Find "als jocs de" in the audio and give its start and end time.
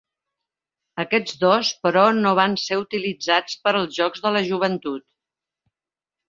3.75-4.33